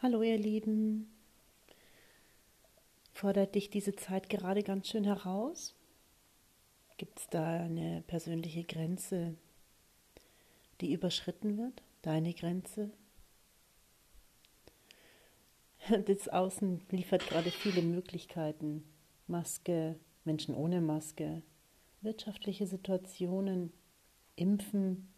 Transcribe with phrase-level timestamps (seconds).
[0.00, 1.12] Hallo ihr Lieben.
[3.12, 5.74] Fordert dich diese Zeit gerade ganz schön heraus?
[6.98, 9.34] Gibt es da eine persönliche Grenze,
[10.80, 11.82] die überschritten wird?
[12.02, 12.92] Deine Grenze?
[16.06, 18.84] Das Außen liefert gerade viele Möglichkeiten.
[19.26, 21.42] Maske, Menschen ohne Maske,
[22.02, 23.72] wirtschaftliche Situationen,
[24.36, 25.08] Impfen,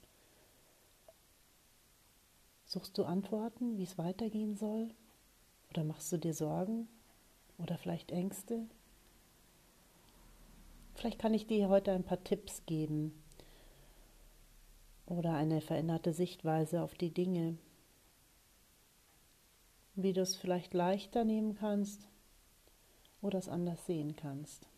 [2.72, 4.94] Suchst du Antworten, wie es weitergehen soll?
[5.70, 6.86] Oder machst du dir Sorgen?
[7.58, 8.68] Oder vielleicht Ängste?
[10.94, 13.12] Vielleicht kann ich dir heute ein paar Tipps geben
[15.06, 17.58] oder eine veränderte Sichtweise auf die Dinge,
[19.96, 22.06] wie du es vielleicht leichter nehmen kannst
[23.20, 24.69] oder es anders sehen kannst.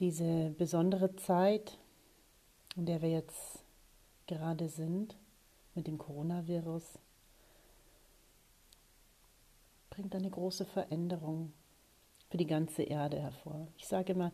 [0.00, 1.78] Diese besondere Zeit,
[2.76, 3.64] in der wir jetzt
[4.26, 5.16] gerade sind
[5.74, 6.98] mit dem Coronavirus,
[9.90, 11.52] bringt eine große Veränderung
[12.30, 13.66] für die ganze Erde hervor.
[13.76, 14.32] Ich sage immer,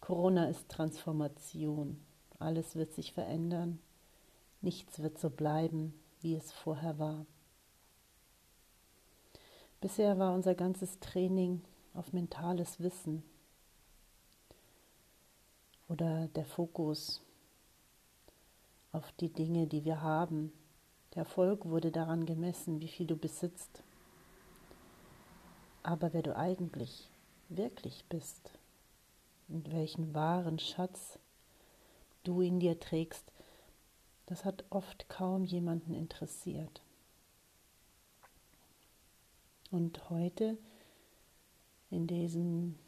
[0.00, 2.00] Corona ist Transformation.
[2.38, 3.80] Alles wird sich verändern.
[4.62, 7.26] Nichts wird so bleiben, wie es vorher war.
[9.80, 13.22] Bisher war unser ganzes Training auf mentales Wissen,
[15.88, 17.20] oder der Fokus
[18.92, 20.52] auf die Dinge, die wir haben.
[21.14, 23.82] Der Erfolg wurde daran gemessen, wie viel du besitzt.
[25.82, 27.08] Aber wer du eigentlich
[27.48, 28.52] wirklich bist
[29.48, 31.18] und welchen wahren Schatz
[32.22, 33.30] du in dir trägst,
[34.26, 36.80] das hat oft kaum jemanden interessiert.
[39.70, 40.56] Und heute,
[41.90, 42.78] in diesen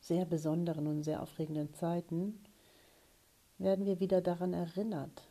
[0.00, 2.38] sehr besonderen und sehr aufregenden Zeiten
[3.58, 5.28] werden wir wieder daran erinnert,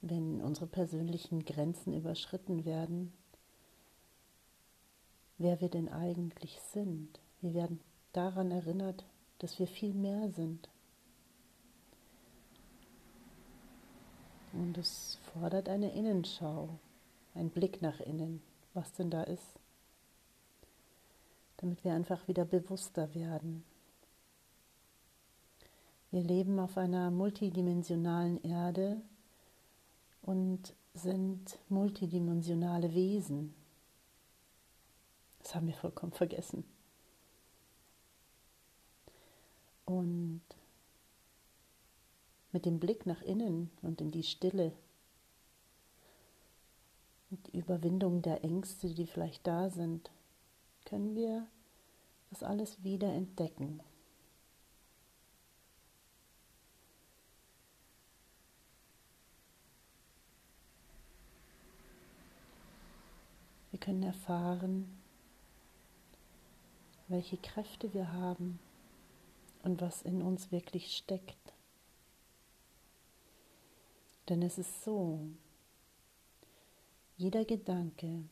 [0.00, 3.12] wenn unsere persönlichen Grenzen überschritten werden,
[5.38, 7.20] wer wir denn eigentlich sind.
[7.40, 7.80] Wir werden
[8.12, 9.04] daran erinnert,
[9.38, 10.68] dass wir viel mehr sind.
[14.52, 16.68] Und es fordert eine Innenschau,
[17.34, 18.42] ein Blick nach innen,
[18.74, 19.60] was denn da ist,
[21.58, 23.62] damit wir einfach wieder bewusster werden
[26.10, 29.00] wir leben auf einer multidimensionalen Erde
[30.22, 33.54] und sind multidimensionale Wesen.
[35.42, 36.64] Das haben wir vollkommen vergessen.
[39.84, 40.42] Und
[42.52, 44.72] mit dem Blick nach innen und in die Stille
[47.30, 50.10] die Überwindung der Ängste, die vielleicht da sind,
[50.88, 51.46] können wir
[52.30, 53.80] das alles wieder entdecken.
[63.70, 64.98] Wir können erfahren,
[67.08, 68.58] welche Kräfte wir haben
[69.62, 71.52] und was in uns wirklich steckt.
[74.28, 75.20] Denn es ist so,
[77.16, 78.24] jeder Gedanke,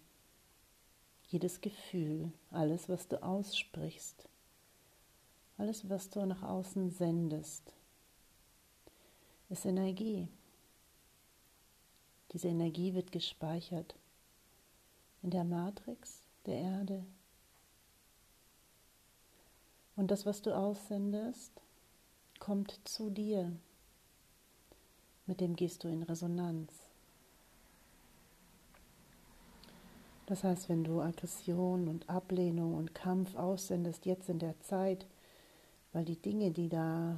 [1.29, 4.29] jedes Gefühl, alles, was du aussprichst,
[5.59, 7.73] alles, was du nach außen sendest,
[9.49, 10.29] ist Energie.
[12.33, 13.95] Diese Energie wird gespeichert
[15.23, 17.07] in der Matrix der Erde.
[19.97, 21.53] Und das, was du aussendest,
[22.39, 23.51] kommt zu dir.
[25.27, 26.86] Mit dem gehst du in Resonanz.
[30.27, 35.07] Das heißt, wenn du Aggression und Ablehnung und Kampf aussendest, jetzt in der Zeit,
[35.93, 37.17] weil die Dinge, die da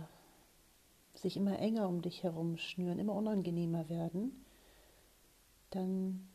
[1.14, 4.44] sich immer enger um dich herum schnüren, immer unangenehmer werden,
[5.70, 6.28] dann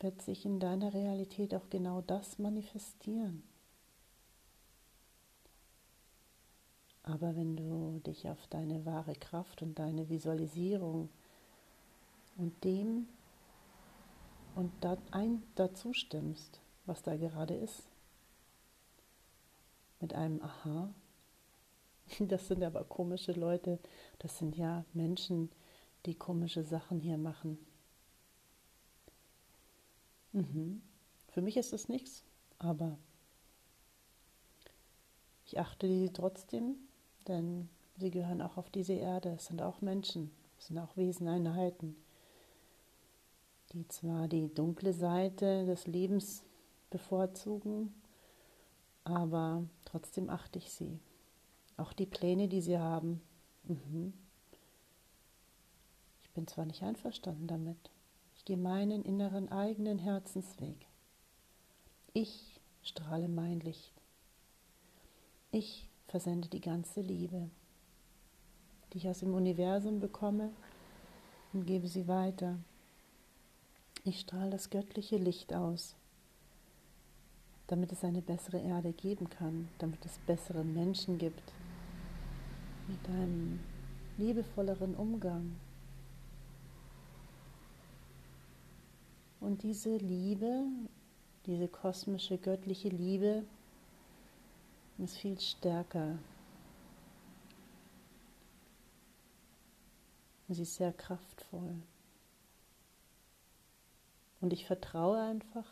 [0.00, 3.42] wird sich in deiner Realität auch genau das manifestieren.
[7.02, 11.10] Aber wenn du dich auf deine wahre Kraft und deine Visualisierung
[12.38, 13.06] und dem
[14.54, 17.82] und da ein, dazu stimmst, was da gerade ist,
[20.00, 20.92] mit einem Aha,
[22.18, 23.78] das sind aber komische Leute,
[24.18, 25.50] das sind ja Menschen,
[26.06, 27.58] die komische Sachen hier machen.
[30.32, 30.82] Mhm.
[31.28, 32.22] Für mich ist es nichts,
[32.58, 32.98] aber
[35.46, 36.76] ich achte sie trotzdem,
[37.28, 39.30] denn sie gehören auch auf diese Erde.
[39.30, 41.96] Es sind auch Menschen, es sind auch Weseneinheiten.
[43.74, 46.44] Die zwar die dunkle Seite des Lebens
[46.90, 47.92] bevorzugen,
[49.02, 51.00] aber trotzdem achte ich sie.
[51.76, 53.20] Auch die Pläne, die sie haben.
[53.64, 54.12] Mhm.
[56.22, 57.90] Ich bin zwar nicht einverstanden damit,
[58.36, 60.86] ich gehe meinen inneren eigenen Herzensweg.
[62.12, 63.92] Ich strahle mein Licht.
[65.50, 67.50] Ich versende die ganze Liebe,
[68.92, 70.52] die ich aus dem Universum bekomme
[71.52, 72.58] und gebe sie weiter.
[74.06, 75.96] Ich strahle das göttliche Licht aus,
[77.68, 81.54] damit es eine bessere Erde geben kann, damit es bessere Menschen gibt,
[82.86, 83.60] mit einem
[84.18, 85.56] liebevolleren Umgang.
[89.40, 90.64] Und diese Liebe,
[91.46, 93.42] diese kosmische göttliche Liebe
[94.98, 96.18] ist viel stärker.
[100.48, 101.82] Sie ist sehr kraftvoll.
[104.44, 105.64] Und ich vertraue einfach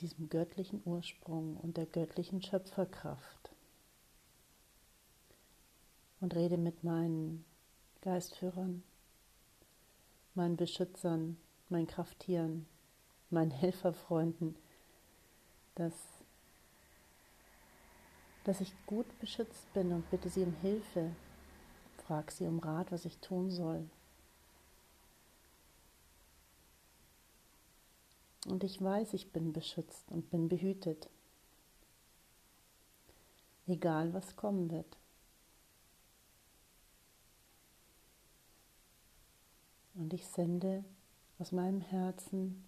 [0.00, 3.52] diesem göttlichen Ursprung und der göttlichen Schöpferkraft
[6.20, 7.44] und rede mit meinen
[8.00, 8.82] Geistführern,
[10.34, 11.36] meinen Beschützern,
[11.68, 12.66] meinen Krafttieren,
[13.30, 14.56] meinen Helferfreunden,
[15.76, 15.94] dass,
[18.42, 21.14] dass ich gut beschützt bin und bitte sie um Hilfe,
[21.98, 23.88] frag sie um Rat, was ich tun soll.
[28.46, 31.08] Und ich weiß, ich bin beschützt und bin behütet,
[33.66, 34.96] egal was kommen wird.
[39.94, 40.84] Und ich sende
[41.40, 42.64] aus meinem Herzen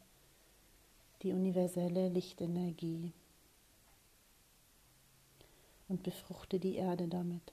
[1.22, 3.12] die universelle Lichtenergie
[5.88, 7.52] und befruchte die Erde damit.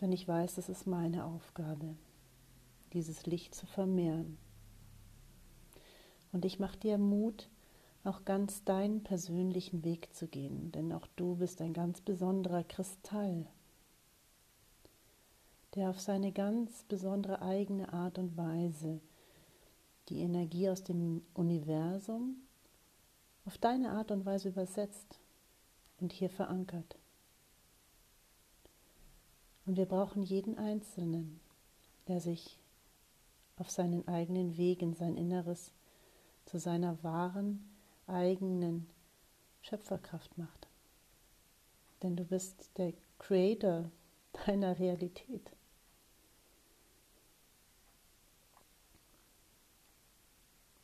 [0.00, 1.94] Denn ich weiß, es ist meine Aufgabe,
[2.92, 4.38] dieses Licht zu vermehren.
[6.32, 7.48] Und ich mache dir Mut,
[8.04, 13.46] auch ganz deinen persönlichen Weg zu gehen, denn auch du bist ein ganz besonderer Kristall
[15.74, 19.00] der auf seine ganz besondere eigene Art und Weise
[20.08, 22.36] die Energie aus dem Universum
[23.44, 25.20] auf deine Art und Weise übersetzt
[26.00, 26.96] und hier verankert.
[29.66, 31.38] Und wir brauchen jeden Einzelnen,
[32.08, 32.58] der sich
[33.56, 35.72] auf seinen eigenen Weg in sein Inneres
[36.48, 37.62] zu seiner wahren
[38.06, 38.88] eigenen
[39.60, 40.66] Schöpferkraft macht.
[42.02, 43.90] Denn du bist der Creator
[44.46, 45.50] deiner Realität.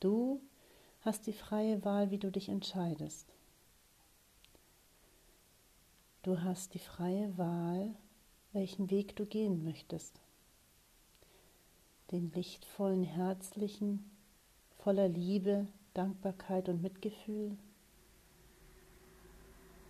[0.01, 0.43] Du
[1.01, 3.27] hast die freie Wahl, wie du dich entscheidest.
[6.23, 7.95] Du hast die freie Wahl,
[8.53, 10.21] welchen Weg du gehen möchtest.
[12.11, 14.14] Den lichtvollen, herzlichen,
[14.85, 17.57] voller Liebe, Dankbarkeit und Mitgefühl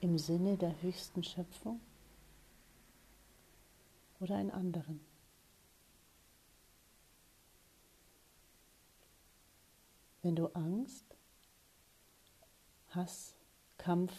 [0.01, 1.81] im Sinne der höchsten Schöpfung
[4.21, 5.01] oder einen anderen.
[10.23, 11.05] Wenn du Angst,
[12.91, 13.35] Hass,
[13.79, 14.13] Kampf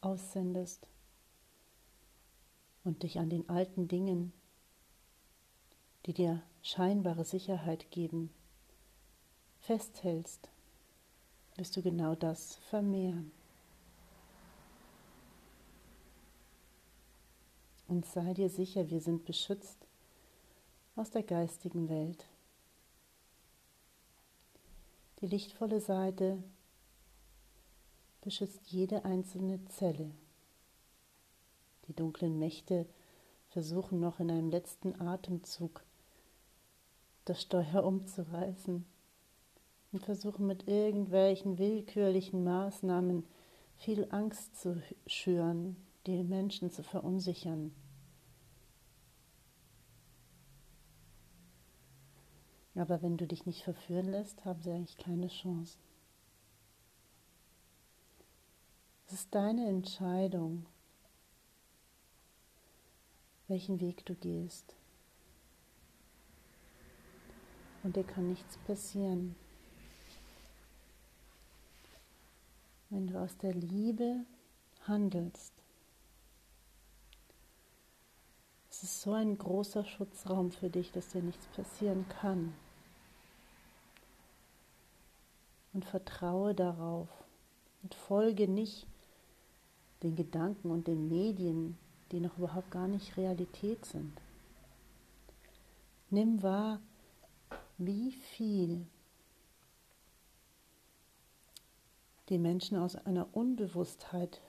[0.00, 0.86] aussendest
[2.84, 4.32] und dich an den alten Dingen,
[6.06, 8.28] die dir scheinbare Sicherheit geben,
[9.60, 10.50] festhältst,
[11.56, 13.32] wirst du genau das vermehren.
[17.86, 19.78] Und sei dir sicher, wir sind beschützt
[20.94, 22.26] aus der geistigen Welt.
[25.22, 26.36] Die lichtvolle Seite
[28.20, 30.10] beschützt jede einzelne Zelle.
[31.86, 32.84] Die dunklen Mächte
[33.48, 35.82] versuchen noch in einem letzten Atemzug
[37.28, 38.84] das Steuer umzureißen
[39.92, 43.24] und versuchen mit irgendwelchen willkürlichen Maßnahmen
[43.76, 47.72] viel Angst zu schüren, die Menschen zu verunsichern.
[52.74, 55.78] Aber wenn du dich nicht verführen lässt, haben sie eigentlich keine Chance.
[59.06, 60.66] Es ist deine Entscheidung,
[63.48, 64.76] welchen Weg du gehst.
[67.82, 69.34] Und dir kann nichts passieren.
[72.90, 74.24] Wenn du aus der Liebe
[74.86, 75.52] handelst.
[78.70, 82.54] Es ist so ein großer Schutzraum für dich, dass dir nichts passieren kann
[85.72, 87.08] und vertraue darauf
[87.82, 88.86] und folge nicht
[90.02, 91.76] den Gedanken und den Medien,
[92.10, 94.12] die noch überhaupt gar nicht Realität sind.
[96.10, 96.80] Nimm wahr,
[97.78, 98.86] wie viel
[102.28, 104.42] die Menschen aus einer Unbewusstheit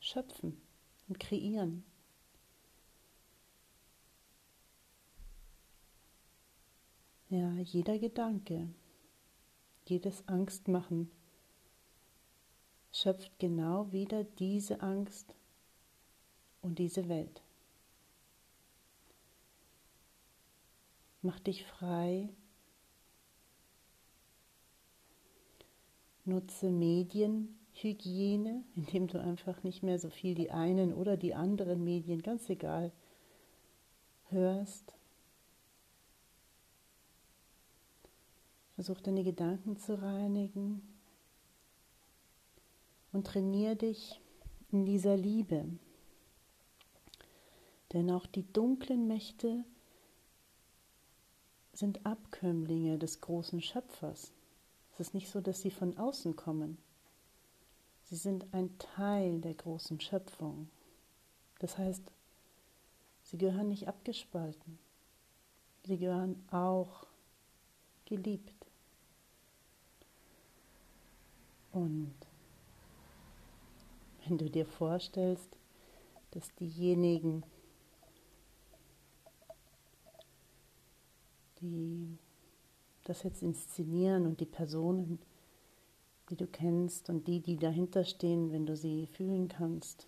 [0.00, 0.60] schöpfen
[1.08, 1.84] und kreieren.
[7.28, 8.68] Ja, jeder Gedanke,
[9.86, 11.10] jedes Angstmachen
[12.92, 15.34] schöpft genau wieder diese Angst
[16.62, 17.42] und diese Welt.
[21.22, 22.28] Mach dich frei.
[26.26, 32.20] Nutze Medienhygiene, indem du einfach nicht mehr so viel die einen oder die anderen Medien,
[32.20, 32.92] ganz egal,
[34.30, 34.92] hörst.
[38.74, 40.82] Versuch deine Gedanken zu reinigen
[43.12, 44.20] und trainiere dich
[44.70, 45.64] in dieser Liebe.
[47.92, 49.64] Denn auch die dunklen Mächte
[51.72, 54.32] sind Abkömmlinge des großen Schöpfers.
[54.98, 56.78] Es ist nicht so, dass sie von außen kommen.
[58.04, 60.70] Sie sind ein Teil der großen Schöpfung.
[61.58, 62.02] Das heißt,
[63.24, 64.78] sie gehören nicht abgespalten.
[65.84, 67.06] Sie gehören auch
[68.06, 68.54] geliebt.
[71.72, 72.14] Und
[74.24, 75.58] wenn du dir vorstellst,
[76.30, 77.44] dass diejenigen,
[81.60, 82.18] die
[83.08, 85.18] das jetzt inszenieren und die Personen,
[86.28, 90.06] die du kennst und die, die dahinter stehen, wenn du sie fühlen kannst,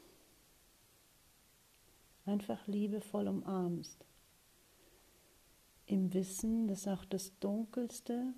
[2.27, 4.05] einfach liebevoll umarmst.
[5.87, 8.35] Im Wissen, dass auch das Dunkelste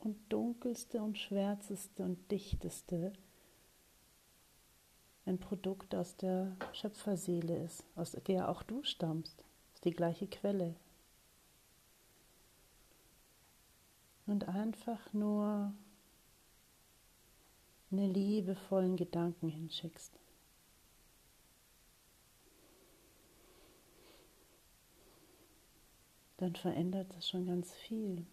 [0.00, 3.12] und Dunkelste und Schwärzeste und Dichteste
[5.26, 10.74] ein Produkt aus der Schöpferseele ist, aus der auch du stammst, ist die gleiche Quelle.
[14.26, 15.72] Und einfach nur
[17.90, 20.12] eine liebevollen Gedanken hinschickst.
[26.38, 28.26] Dann verändert das schon ganz viel.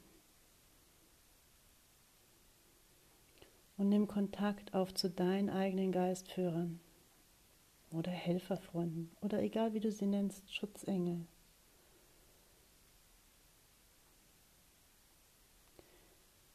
[3.78, 6.80] Und nimm Kontakt auf zu deinen eigenen Geistführern
[7.92, 11.26] oder Helferfreunden oder egal wie du sie nennst, Schutzengel.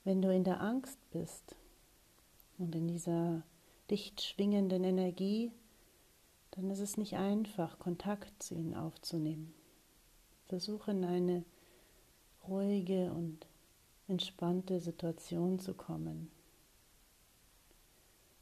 [0.06, 1.56] Wenn du in der Angst bist
[2.58, 3.42] und in dieser
[3.90, 5.50] dicht schwingenden Energie,
[6.52, 9.52] dann ist es nicht einfach, Kontakt zu ihnen aufzunehmen.
[10.44, 11.44] Versuche in eine
[12.46, 13.48] ruhige und
[14.06, 16.30] entspannte Situation zu kommen.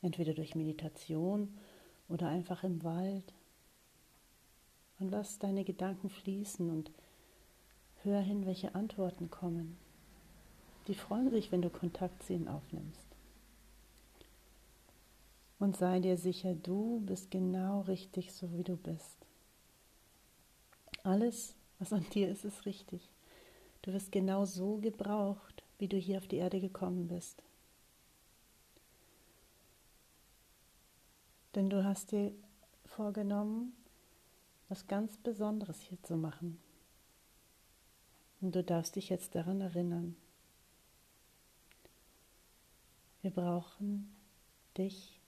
[0.03, 1.57] Entweder durch Meditation
[2.11, 3.33] oder einfach im Wald.
[4.99, 6.91] Und lass deine Gedanken fließen und
[8.03, 9.79] hör hin, welche Antworten kommen.
[10.87, 13.05] Die freuen sich, wenn du Kontakt zu ihnen aufnimmst.
[15.59, 19.17] Und sei dir sicher, du bist genau richtig, so wie du bist.
[21.03, 23.09] Alles, was an dir ist, ist richtig.
[23.83, 27.43] Du wirst genau so gebraucht, wie du hier auf die Erde gekommen bist.
[31.55, 32.33] Denn du hast dir
[32.85, 33.75] vorgenommen,
[34.69, 36.59] was ganz Besonderes hier zu machen.
[38.41, 40.17] Und du darfst dich jetzt daran erinnern.
[43.25, 44.15] Wir brauchen
[44.77, 45.19] dich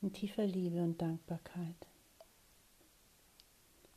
[0.00, 1.87] in tiefer Liebe und Dankbarkeit.